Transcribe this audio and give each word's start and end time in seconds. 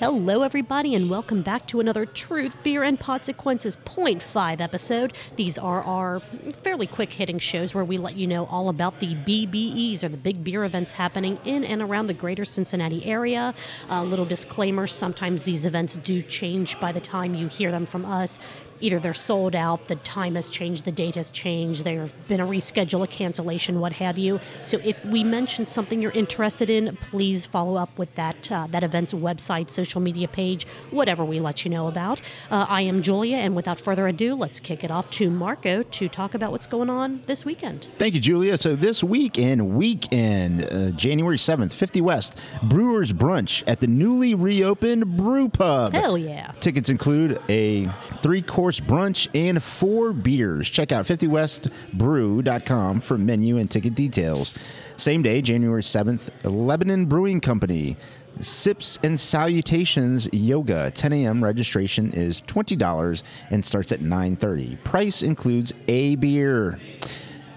Hello, 0.00 0.42
everybody, 0.44 0.94
and 0.94 1.10
welcome 1.10 1.42
back 1.42 1.66
to 1.66 1.78
another 1.78 2.06
Truth, 2.06 2.56
Beer, 2.62 2.82
and 2.82 2.98
Podsequences 2.98 3.76
0.5 3.84 4.58
episode. 4.58 5.12
These 5.36 5.58
are 5.58 5.82
our 5.82 6.20
fairly 6.62 6.86
quick 6.86 7.12
hitting 7.12 7.38
shows 7.38 7.74
where 7.74 7.84
we 7.84 7.98
let 7.98 8.16
you 8.16 8.26
know 8.26 8.46
all 8.46 8.70
about 8.70 9.00
the 9.00 9.14
BBEs 9.14 10.02
or 10.02 10.08
the 10.08 10.16
big 10.16 10.42
beer 10.42 10.64
events 10.64 10.92
happening 10.92 11.38
in 11.44 11.64
and 11.64 11.82
around 11.82 12.06
the 12.06 12.14
greater 12.14 12.46
Cincinnati 12.46 13.04
area. 13.04 13.52
A 13.90 14.02
little 14.02 14.24
disclaimer 14.24 14.86
sometimes 14.86 15.44
these 15.44 15.66
events 15.66 15.96
do 15.96 16.22
change 16.22 16.80
by 16.80 16.92
the 16.92 17.00
time 17.00 17.34
you 17.34 17.48
hear 17.48 17.70
them 17.70 17.84
from 17.84 18.06
us 18.06 18.38
either 18.80 18.98
they're 18.98 19.14
sold 19.14 19.54
out, 19.54 19.86
the 19.86 19.96
time 19.96 20.34
has 20.34 20.48
changed, 20.48 20.84
the 20.84 20.92
date 20.92 21.14
has 21.14 21.30
changed, 21.30 21.84
there's 21.84 22.12
been 22.28 22.40
a 22.40 22.46
reschedule, 22.46 23.04
a 23.04 23.06
cancellation, 23.06 23.80
what 23.80 23.94
have 23.94 24.18
you. 24.18 24.40
So 24.64 24.78
if 24.84 25.04
we 25.04 25.24
mention 25.24 25.66
something 25.66 26.00
you're 26.00 26.12
interested 26.12 26.70
in, 26.70 26.96
please 26.96 27.44
follow 27.44 27.76
up 27.76 27.96
with 27.98 28.14
that 28.14 28.50
uh, 28.50 28.66
that 28.68 28.84
event's 28.84 29.12
website, 29.12 29.70
social 29.70 30.00
media 30.00 30.28
page, 30.28 30.66
whatever 30.90 31.24
we 31.24 31.38
let 31.38 31.64
you 31.64 31.70
know 31.70 31.86
about. 31.86 32.20
Uh, 32.50 32.66
I 32.68 32.82
am 32.82 33.02
Julia, 33.02 33.36
and 33.36 33.54
without 33.56 33.80
further 33.80 34.06
ado, 34.08 34.34
let's 34.34 34.60
kick 34.60 34.84
it 34.84 34.90
off 34.90 35.10
to 35.12 35.30
Marco 35.30 35.82
to 35.82 36.08
talk 36.08 36.34
about 36.34 36.52
what's 36.52 36.66
going 36.66 36.90
on 36.90 37.22
this 37.26 37.44
weekend. 37.44 37.86
Thank 37.98 38.14
you, 38.14 38.20
Julia. 38.20 38.56
So 38.58 38.76
this 38.76 39.02
weekend, 39.02 39.74
weekend, 39.76 40.64
uh, 40.64 40.90
January 40.92 41.36
7th, 41.38 41.72
50 41.72 42.00
West, 42.00 42.38
Brewers 42.62 43.12
Brunch 43.12 43.62
at 43.66 43.80
the 43.80 43.86
newly 43.86 44.34
reopened 44.34 45.16
Brew 45.16 45.48
Pub. 45.48 45.92
Hell 45.92 46.16
yeah. 46.16 46.52
Tickets 46.60 46.88
include 46.88 47.40
a 47.48 47.90
three-course 48.22 48.69
brunch 48.78 49.26
and 49.34 49.62
four 49.62 50.12
beers. 50.12 50.68
Check 50.68 50.92
out 50.92 51.06
50westbrew.com 51.06 53.00
for 53.00 53.18
menu 53.18 53.56
and 53.56 53.70
ticket 53.70 53.94
details. 53.94 54.52
Same 54.96 55.22
day, 55.22 55.40
January 55.42 55.82
7th, 55.82 56.28
Lebanon 56.44 57.06
Brewing 57.06 57.40
Company. 57.40 57.96
Sips 58.38 58.98
and 59.02 59.18
Salutations 59.18 60.28
Yoga. 60.32 60.90
10 60.90 61.12
a.m. 61.12 61.42
registration 61.42 62.12
is 62.12 62.42
$20 62.42 63.22
and 63.50 63.64
starts 63.64 63.92
at 63.92 64.00
9:30. 64.00 64.82
Price 64.84 65.22
includes 65.22 65.72
a 65.88 66.14
beer. 66.16 66.78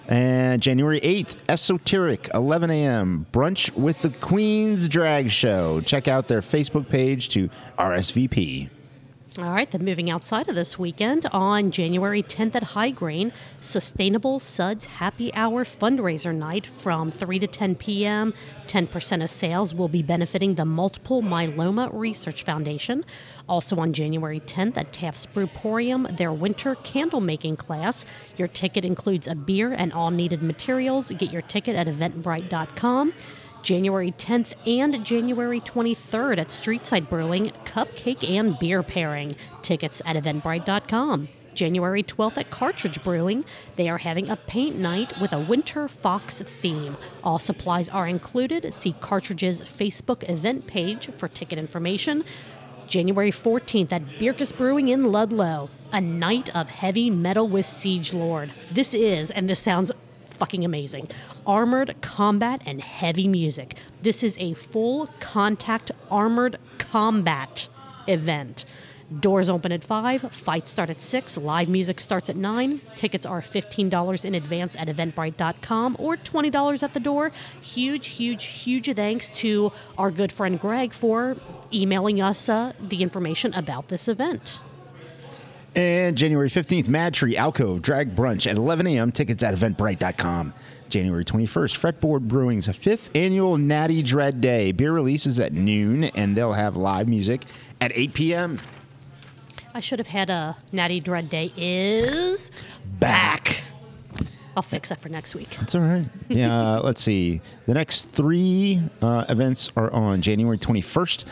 And 0.08 0.62
January 0.62 1.00
8th, 1.00 1.36
Esoteric, 1.48 2.30
11 2.34 2.70
a.m. 2.70 3.26
Brunch 3.32 3.74
with 3.74 4.02
the 4.02 4.10
Queen's 4.10 4.90
Drag 4.90 5.30
Show. 5.32 5.80
Check 5.82 6.08
out 6.10 6.28
their 6.28 6.42
Facebook 6.42 6.90
page 6.90 7.30
to 7.30 7.50
RSVP. 7.80 8.70
All 9.40 9.46
right, 9.52 9.70
then 9.72 9.84
moving 9.84 10.12
outside 10.12 10.48
of 10.48 10.54
this 10.54 10.78
weekend 10.78 11.26
on 11.32 11.72
January 11.72 12.22
10th 12.22 12.54
at 12.54 12.62
High 12.62 12.92
Grain, 12.92 13.34
Sustainable 13.62 14.40
Suds 14.40 14.86
Happy 14.86 15.34
Hour 15.34 15.66
fundraiser 15.66 16.36
night 16.36 16.68
from 16.68 17.10
3 17.10 17.40
to 17.40 17.48
10 17.48 17.74
p.m. 17.78 18.36
10% 18.68 19.24
of 19.24 19.32
sales 19.32 19.74
will 19.74 19.88
be 19.88 20.04
benefiting 20.04 20.54
the 20.54 20.66
Multiple 20.66 21.24
Myeloma 21.24 21.90
Research 21.92 22.44
Foundation. 22.44 23.04
Also 23.50 23.78
on 23.78 23.92
January 23.92 24.40
10th 24.40 24.78
at 24.78 24.94
Taft's 24.94 25.26
Brewporium, 25.26 26.16
their 26.16 26.32
winter 26.32 26.76
candle 26.76 27.20
making 27.20 27.56
class. 27.56 28.06
Your 28.38 28.48
ticket 28.48 28.86
includes 28.86 29.28
a 29.28 29.34
beer 29.34 29.74
and 29.74 29.92
all 29.94 30.12
needed 30.12 30.44
materials. 30.44 31.10
Get 31.10 31.32
your 31.32 31.42
ticket 31.42 31.76
at 31.76 31.88
eventbrite.com. 31.88 33.14
January 33.64 34.12
10th 34.12 34.54
and 34.68 35.04
January 35.06 35.62
23rd 35.62 36.38
at 36.38 36.50
Streetside 36.50 37.10
Brewing, 37.10 37.52
cupcake 37.64 38.30
and 38.30 38.60
beer 38.60 38.84
pairing. 38.84 39.38
Tickets 39.62 40.02
at 40.06 40.18
eventbrite.com. 40.18 41.30
January 41.54 42.04
12th 42.04 42.38
at 42.38 42.50
Cartridge 42.50 43.02
Brewing, 43.04 43.46
they 43.76 43.88
are 43.88 44.00
having 44.00 44.30
a 44.30 44.36
paint 44.36 44.76
night 44.76 45.14
with 45.22 45.32
a 45.32 45.40
winter 45.40 45.88
fox 45.88 46.42
theme. 46.42 46.98
All 47.24 47.40
supplies 47.40 47.90
are 47.90 48.08
included. 48.08 48.74
See 48.74 48.96
Cartridge's 49.00 49.62
Facebook 49.62 50.28
event 50.30 50.68
page 50.68 51.10
for 51.18 51.28
ticket 51.28 51.58
information. 51.58 52.24
January 52.88 53.32
14th 53.32 53.94
at 53.94 54.04
Bircus 54.20 54.56
Brewing 54.56 54.90
in 54.90 55.12
Ludlow, 55.12 55.70
a 55.94 56.02
night 56.02 56.54
of 56.56 56.70
heavy 56.70 57.10
metal 57.10 57.48
with 57.48 57.66
Siege 57.66 58.14
Lord. 58.14 58.52
This 58.72 58.94
is, 58.94 59.32
and 59.32 59.50
this 59.50 59.60
sounds 59.60 59.92
fucking 60.44 60.66
amazing. 60.66 61.08
Armored 61.48 61.96
combat 62.02 62.62
and 62.66 62.82
heavy 62.82 63.30
music. 63.30 63.78
This 64.02 64.22
is 64.24 64.38
a 64.40 64.54
full 64.56 65.08
contact 65.22 65.90
armored 66.12 66.58
combat 66.80 67.70
event. 68.08 68.66
Doors 69.22 69.50
open 69.50 69.72
at 69.72 69.86
5, 69.86 70.34
fights 70.34 70.70
start 70.70 70.90
at 70.90 71.00
6, 71.00 71.38
live 71.38 71.70
music 71.70 72.02
starts 72.02 72.30
at 72.30 72.36
9. 72.36 72.82
Tickets 72.94 73.26
are 73.26 73.40
$15 73.40 74.26
in 74.26 74.36
advance 74.36 74.76
at 74.76 74.90
eventbrite.com 74.90 75.96
or 75.98 76.18
$20 76.18 76.84
at 76.84 76.94
the 76.94 77.00
door. 77.00 77.32
Huge, 77.62 78.08
huge, 78.08 78.44
huge 78.44 78.94
thanks 78.94 79.30
to 79.30 79.72
our 79.98 80.12
good 80.12 80.34
friend 80.34 80.60
Greg 80.60 80.92
for 80.92 81.38
emailing 81.72 82.20
us 82.20 82.50
uh, 82.50 82.74
the 82.82 83.02
information 83.02 83.54
about 83.54 83.88
this 83.88 84.10
event. 84.10 84.60
And 85.76 86.16
January 86.16 86.50
15th, 86.50 86.88
Mad 86.88 87.14
Tree 87.16 87.36
Alcove 87.36 87.82
Drag 87.82 88.16
Brunch 88.16 88.50
at 88.50 88.58
11 88.58 88.86
a.m. 88.88 89.12
Tickets 89.12 89.42
at 89.42 89.56
eventbrite.com. 89.56 90.54
January 90.90 91.26
21st, 91.26 91.80
Fretboard 91.80 92.28
Brewing's 92.28 92.68
fifth 92.76 93.10
annual 93.16 93.58
Natty 93.58 94.04
Dread 94.04 94.40
Day. 94.40 94.72
Beer 94.72 94.92
releases 94.92 95.40
at 95.40 95.52
noon, 95.52 96.04
and 96.04 96.38
they'll 96.38 96.54
have 96.54 96.76
live 96.76 97.08
music 97.08 97.46
at 97.82 97.92
8 97.96 98.14
p.m. 98.14 98.60
I 99.74 99.80
should 99.80 99.98
have 99.98 100.08
had 100.08 100.30
a 100.30 100.56
Natty 100.72 101.00
Dread 101.00 101.32
Day 101.32 101.52
is 101.58 102.52
Back. 103.00 103.62
I'll 104.56 104.62
fix 104.62 104.90
that 104.90 105.00
for 105.00 105.10
next 105.10 105.34
week. 105.34 105.58
That's 105.60 105.74
all 105.74 105.82
right. 105.82 106.06
Yeah, 106.30 106.76
uh, 106.76 106.82
let's 106.84 107.02
see. 107.02 107.42
The 107.66 107.74
next 107.74 108.10
three 108.10 108.82
uh, 109.02 109.26
events 109.30 109.72
are 109.76 109.92
on 109.92 110.22
January 110.22 110.60
21st. 110.60 111.26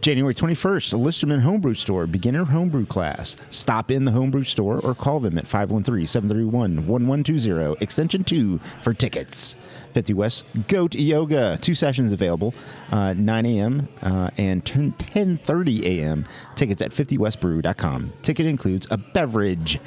January 0.00 0.34
21st, 0.34 0.98
Listerman 0.98 1.40
Homebrew 1.40 1.74
Store, 1.74 2.06
beginner 2.06 2.44
homebrew 2.44 2.86
class. 2.86 3.36
Stop 3.50 3.90
in 3.90 4.04
the 4.04 4.12
homebrew 4.12 4.44
store 4.44 4.78
or 4.80 4.94
call 4.94 5.18
them 5.18 5.36
at 5.36 5.46
513 5.46 6.06
731 6.06 6.86
1120, 6.86 7.76
extension 7.82 8.22
2 8.22 8.58
for 8.82 8.94
tickets. 8.94 9.56
50 9.94 10.14
West 10.14 10.44
Goat 10.68 10.94
Yoga, 10.94 11.58
two 11.60 11.74
sessions 11.74 12.12
available, 12.12 12.54
uh, 12.92 13.14
9 13.14 13.46
a.m. 13.46 13.88
Uh, 14.00 14.30
and 14.38 14.64
10 14.64 14.92
10:30 14.92 15.82
a.m. 15.84 16.24
Tickets 16.54 16.80
at 16.80 16.92
50westbrew.com. 16.92 18.12
Ticket 18.22 18.46
includes 18.46 18.86
a 18.90 18.96
beverage. 18.96 19.80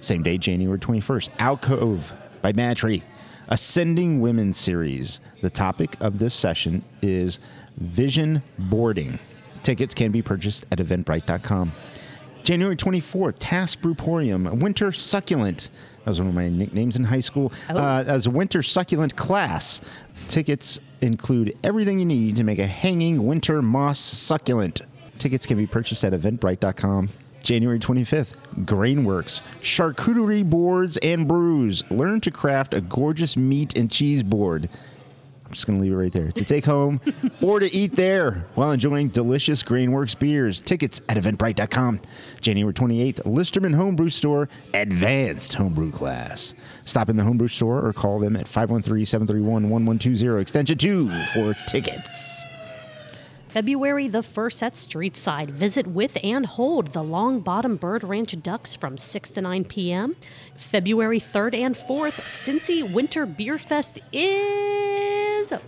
Same 0.00 0.22
day, 0.22 0.38
January 0.38 0.78
21st, 0.78 1.30
Alcove 1.38 2.12
by 2.40 2.52
MadTree, 2.52 3.02
Ascending 3.48 4.20
Women 4.20 4.52
Series. 4.52 5.20
The 5.42 5.50
topic 5.50 5.96
of 6.00 6.20
this 6.20 6.34
session 6.34 6.84
is 7.02 7.38
vision 7.76 8.42
boarding. 8.58 9.18
Tickets 9.62 9.94
can 9.94 10.12
be 10.12 10.22
purchased 10.22 10.66
at 10.70 10.78
eventbrite.com. 10.78 11.72
January 12.42 12.76
24th, 12.76 13.36
Taft's 13.38 13.76
Brewporium, 13.76 14.60
Winter 14.60 14.90
Succulent. 14.90 15.68
That 16.04 16.06
was 16.06 16.18
one 16.20 16.28
of 16.28 16.34
my 16.34 16.48
nicknames 16.48 16.96
in 16.96 17.04
high 17.04 17.20
school. 17.20 17.52
Uh, 17.68 18.04
as 18.06 18.26
a 18.26 18.30
Winter 18.30 18.62
Succulent 18.62 19.16
class. 19.16 19.80
Tickets 20.28 20.80
include 21.00 21.56
everything 21.62 21.98
you 21.98 22.06
need 22.06 22.36
to 22.36 22.44
make 22.44 22.58
a 22.58 22.66
hanging 22.66 23.26
winter 23.26 23.60
moss 23.62 24.00
succulent. 24.00 24.82
Tickets 25.18 25.46
can 25.46 25.56
be 25.56 25.66
purchased 25.66 26.04
at 26.04 26.12
eventbrite.com. 26.12 27.10
January 27.42 27.78
25th, 27.78 28.32
Grainworks, 28.64 29.42
charcuterie 29.60 30.48
boards 30.48 30.96
and 30.98 31.28
brews. 31.28 31.84
Learn 31.90 32.20
to 32.20 32.30
craft 32.30 32.74
a 32.74 32.80
gorgeous 32.80 33.36
meat 33.36 33.76
and 33.76 33.90
cheese 33.90 34.22
board. 34.22 34.68
I'm 35.48 35.54
just 35.54 35.66
going 35.66 35.78
to 35.78 35.82
leave 35.82 35.92
it 35.92 35.96
right 35.96 36.12
there 36.12 36.30
to 36.30 36.44
take 36.44 36.66
home 36.66 37.00
or 37.40 37.58
to 37.58 37.74
eat 37.74 37.96
there 37.96 38.44
while 38.54 38.70
enjoying 38.70 39.08
delicious 39.08 39.62
Grainworks 39.62 40.18
beers. 40.18 40.60
Tickets 40.60 41.00
at 41.08 41.16
eventbrite.com. 41.16 42.02
January 42.42 42.74
28th, 42.74 43.24
Listerman 43.24 43.72
Homebrew 43.72 44.10
Store 44.10 44.50
Advanced 44.74 45.54
Homebrew 45.54 45.90
Class. 45.90 46.54
Stop 46.84 47.08
in 47.08 47.16
the 47.16 47.24
Homebrew 47.24 47.48
Store 47.48 47.82
or 47.82 47.94
call 47.94 48.18
them 48.18 48.36
at 48.36 48.46
513 48.46 49.06
731 49.06 49.70
1120, 49.70 50.42
extension 50.42 50.76
2 50.76 51.24
for 51.32 51.54
tickets. 51.66 52.44
February 53.48 54.06
the 54.06 54.20
1st 54.20 54.62
at 54.62 54.74
Streetside. 54.74 55.48
Visit 55.48 55.86
with 55.86 56.18
and 56.22 56.44
hold 56.44 56.88
the 56.88 57.02
Long 57.02 57.40
Bottom 57.40 57.76
Bird 57.76 58.04
Ranch 58.04 58.40
Ducks 58.42 58.74
from 58.74 58.98
6 58.98 59.30
to 59.30 59.40
9 59.40 59.64
p.m. 59.64 60.14
February 60.54 61.18
3rd 61.18 61.54
and 61.54 61.74
4th, 61.74 62.20
Cincy 62.26 62.92
Winter 62.92 63.24
Beer 63.24 63.58
Fest 63.58 63.98
is 64.12 64.67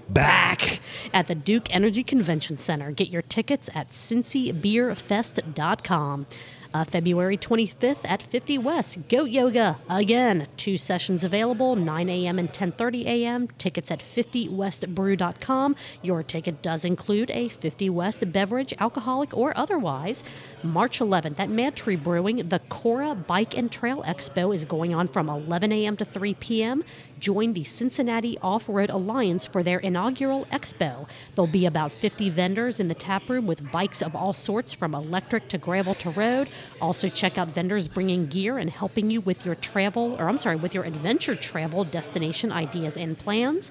Back. 0.08 0.80
at 1.12 1.26
the 1.26 1.34
Duke 1.34 1.72
Energy 1.74 2.02
Convention 2.02 2.56
Center. 2.58 2.90
Get 2.90 3.08
your 3.08 3.22
tickets 3.22 3.68
at 3.74 3.90
cincybeerfest.com. 3.90 6.26
Uh, 6.72 6.84
February 6.84 7.36
25th 7.36 8.04
at 8.04 8.22
50 8.22 8.58
West, 8.58 9.08
Goat 9.08 9.30
Yoga 9.30 9.78
again. 9.88 10.46
Two 10.56 10.76
sessions 10.76 11.24
available, 11.24 11.74
9 11.74 12.08
a.m. 12.08 12.38
and 12.38 12.52
10:30 12.52 13.06
a.m. 13.06 13.48
Tickets 13.58 13.90
at 13.90 13.98
50westbrew.com. 13.98 15.74
Your 16.02 16.22
ticket 16.22 16.62
does 16.62 16.84
include 16.84 17.30
a 17.32 17.48
50 17.48 17.90
West 17.90 18.32
beverage, 18.32 18.72
alcoholic 18.78 19.36
or 19.36 19.52
otherwise. 19.58 20.22
March 20.62 21.00
11th 21.00 21.40
at 21.40 21.50
Mad 21.50 21.74
Tree 21.74 21.96
Brewing, 21.96 22.48
the 22.48 22.60
Cora 22.68 23.16
Bike 23.16 23.56
and 23.56 23.72
Trail 23.72 24.04
Expo 24.06 24.54
is 24.54 24.64
going 24.64 24.94
on 24.94 25.08
from 25.08 25.28
11 25.28 25.72
a.m. 25.72 25.96
to 25.96 26.04
3 26.04 26.34
p.m. 26.34 26.84
Join 27.20 27.52
the 27.52 27.64
Cincinnati 27.64 28.38
Off 28.38 28.66
Road 28.66 28.88
Alliance 28.88 29.44
for 29.44 29.62
their 29.62 29.78
inaugural 29.78 30.46
expo. 30.46 31.06
There'll 31.34 31.46
be 31.46 31.66
about 31.66 31.92
50 31.92 32.30
vendors 32.30 32.80
in 32.80 32.88
the 32.88 32.94
tap 32.94 33.28
room 33.28 33.46
with 33.46 33.70
bikes 33.70 34.00
of 34.00 34.16
all 34.16 34.32
sorts 34.32 34.72
from 34.72 34.94
electric 34.94 35.48
to 35.48 35.58
gravel 35.58 35.94
to 35.96 36.10
road. 36.10 36.48
Also, 36.80 37.08
check 37.08 37.38
out 37.38 37.48
vendors 37.48 37.88
bringing 37.88 38.26
gear 38.26 38.58
and 38.58 38.70
helping 38.70 39.10
you 39.10 39.20
with 39.20 39.44
your 39.44 39.54
travel, 39.54 40.16
or 40.18 40.28
I'm 40.28 40.38
sorry, 40.38 40.56
with 40.56 40.74
your 40.74 40.84
adventure 40.84 41.34
travel 41.34 41.84
destination 41.84 42.52
ideas 42.52 42.96
and 42.96 43.18
plans. 43.18 43.70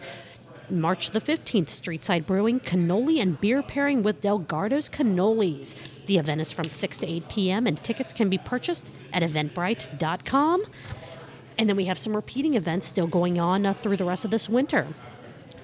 March 0.70 1.12
the 1.12 1.22
15th, 1.22 1.68
Streetside 1.68 2.26
Brewing, 2.26 2.60
cannoli 2.60 3.20
and 3.22 3.40
beer 3.42 3.64
pairing 3.64 4.04
with 4.04 4.22
Delgardo's 4.22 4.90
Cannolis. 4.90 5.74
The 6.06 6.18
event 6.18 6.42
is 6.42 6.52
from 6.52 6.70
6 6.70 6.98
to 6.98 7.08
8 7.08 7.30
p.m., 7.30 7.68
and 7.68 7.84
tickets 7.84 8.14
can 8.14 8.30
be 8.30 8.38
purchased 8.38 8.90
at 9.14 9.24
eventbrite.com. 9.24 10.64
And 11.58 11.68
then 11.68 11.76
we 11.76 11.86
have 11.86 11.98
some 11.98 12.16
repeating 12.16 12.54
events 12.54 12.86
still 12.86 13.08
going 13.08 13.40
on 13.40 13.66
uh, 13.66 13.74
through 13.74 13.98
the 13.98 14.06
rest 14.06 14.26
of 14.26 14.32
this 14.32 14.48
winter. 14.48 14.88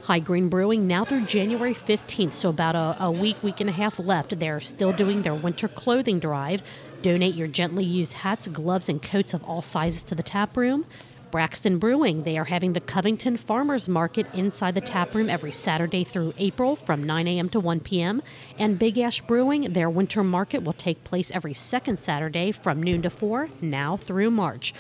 High 0.03 0.19
Green 0.19 0.49
Brewing 0.49 0.85
now 0.85 1.03
through 1.03 1.25
January 1.25 1.73
15th, 1.73 2.33
so 2.33 2.49
about 2.49 2.75
a, 2.75 3.05
a, 3.05 3.09
week, 3.09 3.41
week 3.41 3.59
and 3.59 3.69
a 3.69 3.73
half 3.73 3.97
left. 3.97 4.37
They're 4.37 4.61
still 4.61 4.93
doing 4.93 5.23
their 5.23 5.33
winter 5.33 5.67
clothing 5.67 6.19
drive. 6.19 6.61
Donate 7.05 7.35
your 7.35 7.47
gently 7.47 7.83
used 7.83 8.13
hats, 8.13 8.47
gloves, 8.47 8.89
and 8.89 8.99
coats 8.99 9.35
of 9.35 9.43
all 9.43 9.61
sizes 9.61 10.01
to 10.01 10.15
the 10.15 10.23
tap 10.23 10.57
room. 10.57 10.87
Braxton 11.29 11.77
Brewing, 11.77 12.23
they 12.23 12.35
are 12.35 12.45
having 12.45 12.73
the 12.73 12.79
Covington 12.79 13.37
Farmers 13.37 13.87
Market 13.87 14.25
inside 14.33 14.73
the 14.73 14.81
tap 14.81 15.13
room 15.13 15.29
every 15.29 15.51
Saturday 15.51 16.03
through 16.03 16.33
April 16.39 16.75
from 16.75 17.03
9 17.03 17.27
a.m. 17.27 17.47
to 17.49 17.59
1 17.59 17.81
p.m. 17.81 18.23
And 18.57 18.79
Big 18.79 18.97
Ash 18.97 19.21
Brewing, 19.21 19.73
their 19.73 19.87
winter 19.87 20.23
market 20.23 20.63
will 20.63 20.73
take 20.73 21.03
place 21.03 21.29
every 21.29 21.53
second 21.53 21.99
Saturday 21.99 22.51
from 22.51 22.81
noon 22.81 23.03
to 23.03 23.11
4, 23.11 23.49
now 23.61 23.97
through 23.97 24.31
March. 24.31 24.73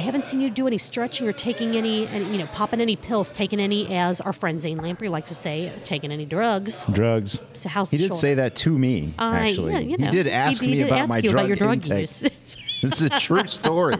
I 0.00 0.02
haven't 0.02 0.24
seen 0.24 0.40
you 0.40 0.48
do 0.48 0.66
any 0.66 0.78
stretching 0.78 1.28
or 1.28 1.32
taking 1.34 1.76
any, 1.76 2.06
you 2.06 2.38
know, 2.38 2.46
popping 2.46 2.80
any 2.80 2.96
pills, 2.96 3.28
taking 3.28 3.60
any, 3.60 3.94
as 3.94 4.18
our 4.22 4.32
friend 4.32 4.58
Zane 4.58 4.78
Lamprey 4.78 5.10
likes 5.10 5.28
to 5.28 5.34
say, 5.34 5.70
taking 5.84 6.10
any 6.10 6.24
drugs. 6.24 6.86
Drugs. 6.90 7.42
So 7.52 7.68
how's 7.68 7.90
he 7.90 7.98
did 7.98 8.08
shoulder? 8.08 8.20
say 8.20 8.34
that 8.36 8.54
to 8.56 8.78
me. 8.78 9.12
Uh, 9.18 9.24
actually, 9.34 9.72
yeah, 9.74 9.78
you 9.80 9.98
know, 9.98 10.06
he 10.06 10.10
did 10.10 10.26
ask 10.26 10.58
he, 10.62 10.68
he 10.68 10.72
me 10.72 10.78
did 10.78 10.86
about 10.86 10.98
ask 11.00 11.08
my 11.10 11.18
you 11.18 11.30
drug 11.30 11.34
about 11.34 11.48
your 11.48 11.56
drug 11.56 11.72
intake. 11.74 12.00
use. 12.00 12.56
It's 12.82 13.02
a 13.02 13.10
true 13.10 13.46
story. 13.46 13.96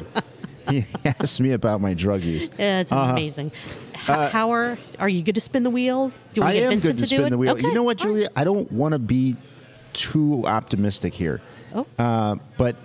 he 0.70 0.86
asked 1.04 1.38
me 1.38 1.52
about 1.52 1.82
my 1.82 1.92
drug 1.92 2.22
use. 2.22 2.48
it's 2.58 2.90
amazing. 2.92 3.52
H- 3.92 4.32
how 4.32 4.52
are 4.52 4.78
are 4.98 5.08
you 5.10 5.20
good 5.22 5.34
to 5.34 5.40
spin 5.42 5.64
the 5.64 5.70
wheel? 5.70 6.12
Do 6.32 6.40
we 6.40 6.46
Uh, 6.46 6.48
I 6.48 6.54
get 6.54 6.62
am 6.62 6.70
Vincent 6.80 6.96
good 6.96 7.04
to, 7.04 7.10
do 7.10 7.16
spin 7.16 7.26
it? 7.26 7.30
the 7.30 7.36
wheel. 7.36 7.52
Okay, 7.52 7.66
You 7.66 7.74
know 7.74 7.82
what, 7.82 8.00
all 8.00 8.06
right. 8.06 8.14
Julia? 8.14 8.30
I 8.34 8.44
don't 8.44 8.72
want 8.72 8.92
to 8.92 8.98
be 8.98 9.36
too 9.92 10.44
optimistic 10.46 11.12
here. 11.12 11.42
Oh. 11.74 11.84
Uh, 11.98 12.36
but 12.56 12.76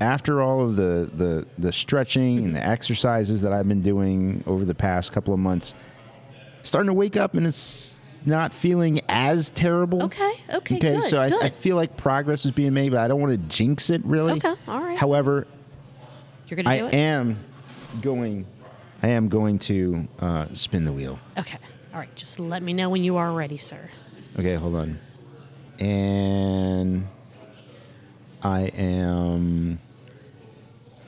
after 0.00 0.40
all 0.42 0.60
of 0.60 0.76
the, 0.76 1.08
the, 1.12 1.46
the 1.58 1.72
stretching 1.72 2.38
and 2.38 2.46
Mm-hmm. 2.46 2.54
the 2.54 2.66
exercises 2.66 3.42
that 3.42 3.52
I've 3.52 3.68
been 3.68 3.82
doing 3.82 4.42
over 4.46 4.64
the 4.64 4.74
past 4.74 5.12
couple 5.12 5.32
of 5.34 5.40
months, 5.40 5.74
starting 6.62 6.88
to 6.88 6.92
wake 6.94 7.16
up 7.16 7.34
and 7.34 7.46
it's 7.46 8.00
not 8.26 8.52
feeling 8.52 9.00
as 9.08 9.50
terrible. 9.50 10.02
Okay, 10.04 10.32
okay, 10.48 10.76
Okay, 10.76 10.78
good, 10.78 11.04
so 11.04 11.20
I, 11.20 11.26
I 11.42 11.50
feel 11.50 11.76
like 11.76 11.96
progress 11.96 12.44
is 12.46 12.50
being 12.52 12.72
made, 12.74 12.90
but 12.92 12.98
I 13.00 13.08
don't 13.08 13.20
want 13.20 13.32
to 13.32 13.54
jinx 13.54 13.90
it 13.90 14.04
really. 14.04 14.34
Okay, 14.34 14.54
all 14.66 14.80
right. 14.82 14.98
However, 14.98 15.46
You're 16.48 16.56
gonna 16.56 16.70
I 16.70 16.78
do 16.78 16.86
it. 16.86 16.94
am 16.94 17.38
going, 18.00 18.46
I 19.02 19.08
am 19.08 19.28
going 19.28 19.58
to 19.60 20.08
uh, 20.20 20.46
spin 20.54 20.84
the 20.86 20.92
wheel. 20.92 21.18
okay. 21.38 21.58
All 21.92 22.00
right. 22.00 22.12
Just 22.16 22.40
let 22.40 22.60
me 22.62 22.72
know 22.72 22.90
when 22.90 23.04
you 23.04 23.16
are 23.18 23.30
ready, 23.32 23.56
sir. 23.56 23.88
Okay, 24.36 24.54
hold 24.56 24.74
on. 24.74 24.98
And 25.78 27.06
I 28.44 28.70
am 28.76 29.78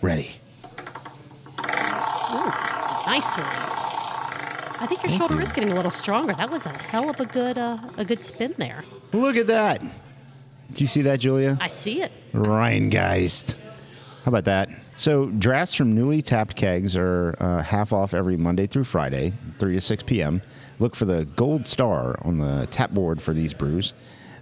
ready. 0.01 0.31
Nice 1.59 3.37
one. 3.37 3.47
I 4.79 4.87
think 4.89 5.03
your 5.03 5.13
shoulder 5.13 5.41
is 5.43 5.53
getting 5.53 5.71
a 5.71 5.75
little 5.75 5.91
stronger. 5.91 6.33
That 6.33 6.51
was 6.51 6.65
a 6.65 6.71
hell 6.71 7.11
of 7.11 7.21
a 7.21 7.27
good 7.27 7.59
uh, 7.59 7.79
a 7.99 8.05
good 8.07 8.23
spin 8.25 8.55
there. 8.57 8.85
Look 9.13 9.37
at 9.37 9.47
that. 9.49 9.81
Do 9.81 10.83
you 10.83 10.89
see 10.89 11.03
that, 11.03 11.21
Julia? 11.21 11.59
I 11.61 11.69
see 11.69 12.03
it. 12.03 12.11
Rheingeist. 12.33 13.55
How 14.25 14.31
about 14.31 14.45
that? 14.47 14.69
So, 14.97 15.27
drafts 15.27 15.75
from 15.75 15.95
newly 15.95 16.23
tapped 16.23 16.57
kegs 16.57 16.97
are 16.97 17.37
uh, 17.39 17.63
half 17.63 17.93
off 17.93 18.13
every 18.15 18.37
Monday 18.37 18.67
through 18.67 18.85
Friday, 18.85 19.35
3 19.59 19.75
to 19.75 19.81
6 19.81 20.03
p.m. 20.03 20.43
Look 20.79 20.97
for 20.97 21.05
the 21.05 21.27
gold 21.27 21.67
star 21.67 22.19
on 22.23 22.39
the 22.39 22.67
tap 22.71 22.91
board 22.91 23.23
for 23.23 23.33
these 23.33 23.55
brews. 23.55 23.93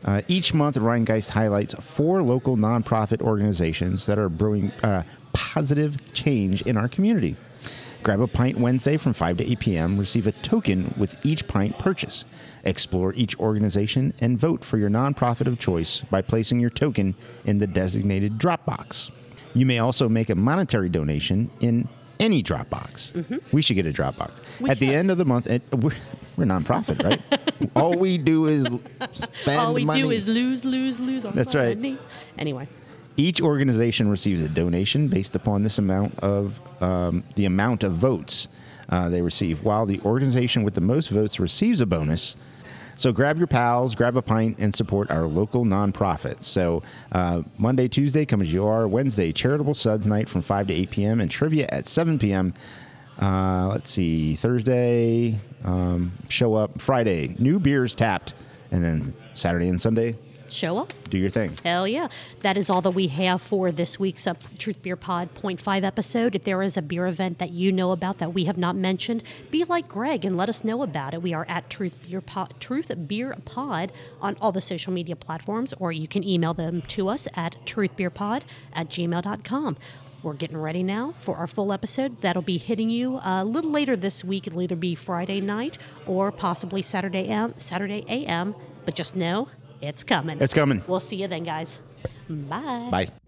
Uh, 0.05 0.21
each 0.29 0.53
month, 0.53 0.77
Rheingeist 0.77 1.31
highlights 1.31 1.75
four 1.75 2.23
local 2.23 2.57
nonprofit 2.57 3.23
organizations 3.23 4.07
that 4.07 4.19
are 4.19 4.29
brewing 4.29 4.71
uh, 4.83 5.03
positive 5.33 6.13
change 6.13 6.63
in 6.63 6.77
our 6.77 6.89
community. 6.89 7.37
Grab 8.03 8.21
a 8.21 8.27
pint 8.27 8.59
Wednesday 8.59 8.99
from 8.99 9.15
5 9.15 9.39
to 9.39 9.51
8 9.53 9.59
p.m. 9.61 9.99
Receive 9.99 10.27
a 10.27 10.33
token 10.33 10.95
with 10.99 11.17
each 11.25 11.49
pint 11.49 11.79
purchase. 11.79 12.27
Explore 12.63 13.15
each 13.15 13.39
organization 13.39 14.13
and 14.21 14.39
vote 14.39 14.63
for 14.63 14.77
your 14.77 14.91
nonprofit 14.91 15.47
of 15.47 15.59
choice 15.59 16.03
by 16.11 16.21
placing 16.21 16.61
your 16.61 16.69
token 16.69 17.15
in 17.47 17.59
the 17.59 17.67
designated 17.67 18.37
drop 18.37 18.67
box. 18.67 19.11
You 19.55 19.65
may 19.65 19.79
also 19.79 20.11
make 20.11 20.29
a 20.29 20.35
monetary 20.35 20.91
donation 20.91 21.51
in 21.61 21.89
any 22.25 22.41
drop 22.43 22.71
box. 22.71 23.13
We 23.53 23.61
should 23.63 23.75
get 23.77 23.87
a 23.87 23.93
Dropbox. 23.93 24.41
We 24.61 24.71
At 24.71 24.79
the 24.79 24.95
end 24.95 25.11
of 25.11 25.19
the 25.19 25.25
month, 25.25 25.47
it, 25.47 25.63
we're, 25.73 25.93
we're 26.37 26.45
nonprofit, 26.47 27.03
right? 27.05 27.21
All 27.77 27.97
we 27.99 28.17
do 28.19 28.47
is 28.47 28.65
spend 29.33 29.61
All 29.61 29.75
we 29.75 29.85
money. 29.85 30.03
do 30.03 30.11
is 30.11 30.27
lose, 30.27 30.65
lose, 30.65 30.99
lose. 30.99 31.25
That's 31.35 31.55
right. 31.55 31.77
money. 31.77 31.99
Anyway, 32.39 32.67
Each 33.17 33.41
organization 33.41 34.09
receives 34.11 34.41
a 34.41 34.49
donation 34.49 35.09
based 35.09 35.35
upon 35.35 35.63
this 35.63 35.79
amount 35.79 36.19
of 36.21 36.61
um, 36.83 37.23
the 37.37 37.45
amount 37.45 37.85
of 37.85 37.93
votes 37.93 38.49
uh, 38.89 39.09
they 39.09 39.21
receive, 39.23 39.63
while 39.63 39.85
the 39.87 40.01
organization 40.01 40.63
with 40.65 40.75
the 40.75 40.81
most 40.81 41.09
votes 41.11 41.39
receives 41.39 41.81
a 41.81 41.87
bonus. 41.87 42.37
So 42.97 43.13
grab 43.13 43.39
your 43.39 43.47
pals, 43.47 43.95
grab 43.95 44.17
a 44.17 44.23
pint, 44.23 44.59
and 44.59 44.75
support 44.75 45.11
our 45.11 45.27
local 45.27 45.65
nonprofit. 45.65 46.43
So 46.43 46.83
uh, 47.13 47.43
Monday, 47.59 47.89
Tuesday, 47.89 48.25
come 48.25 48.41
as 48.41 48.53
you 48.53 48.67
are. 48.67 48.87
Wednesday, 48.87 49.33
charitable 49.33 49.75
suds 49.75 50.07
night 50.07 50.29
from 50.29 50.43
5 50.43 50.69
to 50.69 50.75
8 50.75 50.91
p.m. 50.91 51.21
and 51.21 51.31
trivia 51.31 51.67
at 51.71 51.87
7 51.87 52.19
p.m. 52.19 52.55
Uh, 53.21 53.69
let's 53.71 53.91
see, 53.91 54.35
Thursday, 54.35 55.41
um, 55.65 56.13
show 56.29 56.55
up. 56.55 56.81
Friday, 56.81 57.37
new 57.39 57.59
beers 57.59 57.95
tapped. 57.95 58.35
And 58.71 58.83
then 58.83 59.15
Saturday 59.35 59.69
and 59.69 59.81
Sunday, 59.81 60.17
show 60.51 60.79
up. 60.79 60.93
do 61.11 61.19
your 61.19 61.31
thing. 61.31 61.57
Hell 61.63 61.87
yeah. 61.87 62.09
That 62.43 62.57
is 62.57 62.69
all 62.71 62.81
that 62.83 62.91
we 62.91 63.09
have 63.09 63.41
for 63.43 63.71
this 63.73 63.99
week's 63.99 64.27
uh, 64.27 64.35
Truth 64.59 64.83
Beer 64.83 64.97
Pod 64.97 65.35
0.5 65.35 65.85
episode. 65.85 66.35
If 66.35 66.45
there 66.45 66.63
is 66.63 66.77
a 66.77 66.83
beer 66.83 67.07
event 67.07 67.39
that 67.39 67.51
you 67.51 67.73
know 67.73 67.93
about 67.93 68.19
that 68.19 68.35
we 68.35 68.45
have 68.45 68.59
not 68.59 68.77
mentioned, 68.77 69.23
be 69.51 69.65
like 69.65 69.89
Greg 69.89 70.25
and 70.25 70.37
let 70.37 70.49
us 70.49 70.65
know 70.65 70.83
about 70.83 71.15
it. 71.15 71.23
We 71.23 71.33
are 71.35 71.47
at 71.49 71.71
Truth 71.71 71.95
Beer 72.09 72.21
Pod, 72.21 72.55
Truth 72.61 72.91
Beer 73.07 73.37
Pod 73.45 73.93
on 74.21 74.37
all 74.41 74.53
the 74.53 74.61
social 74.61 74.93
media 74.93 75.17
platforms, 75.17 75.75
or 75.79 75.93
you 75.93 76.09
can 76.09 76.25
email 76.25 76.55
them 76.55 76.83
to 76.89 77.09
us 77.09 77.27
at 77.35 77.57
truthbeerpod 77.65 78.43
at 78.73 78.89
gmail.com. 78.89 79.77
We're 80.23 80.33
getting 80.33 80.57
ready 80.57 80.83
now 80.83 81.13
for 81.19 81.37
our 81.37 81.47
full 81.47 81.71
episode. 81.71 82.23
That'll 82.23 82.41
be 82.41 82.57
hitting 82.57 82.89
you 82.89 83.21
a 83.23 83.45
little 83.45 83.71
later 83.71 83.95
this 83.95 84.25
week. 84.25 84.47
It'll 84.47 84.63
either 84.63 84.75
be 84.75 84.95
Friday 84.95 85.43
night 85.43 85.77
or 86.07 86.33
possibly 86.33 86.81
Saturday 86.81 87.29
AM, 87.29 87.53
Saturday 87.59 88.07
AM. 88.09 88.55
But 88.87 88.95
just 88.95 89.15
know 89.15 89.49
it's 89.87 90.05
coming. 90.05 90.39
It's 90.41 90.55
coming. 90.55 90.83
We'll 90.87 91.01
see 91.01 91.17
you 91.17 91.29
then, 91.29 91.43
guys. 91.43 91.81
Bye. 92.29 92.89
Bye. 92.91 93.24